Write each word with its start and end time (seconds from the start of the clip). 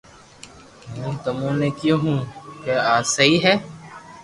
ھون 0.97 1.13
تموني 1.23 1.69
ڪيو 1.79 1.95
ھون 2.03 2.19
ڪا 2.63 2.75
آ 2.93 2.95
سھي 3.13 3.31
ھي 3.43 3.53